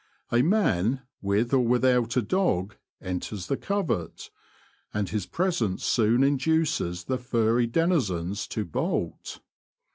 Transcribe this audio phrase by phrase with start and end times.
[0.31, 4.31] A man, with or without a dog, enters the covert,
[4.95, 9.41] and his presence soon induces the furry denizens to bolt.